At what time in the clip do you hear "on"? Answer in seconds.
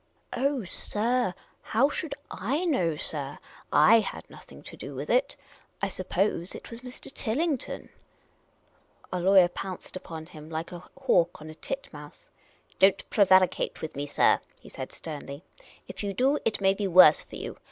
11.39-11.51